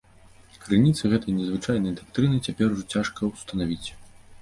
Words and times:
Крыніцы 0.63 1.03
гэтай 1.11 1.35
незвычайнай 1.43 1.93
дактрыны 2.01 2.43
цяпер 2.49 2.67
ужо 2.79 2.89
цяжка 2.97 3.33
ўстанавіць. 3.35 3.89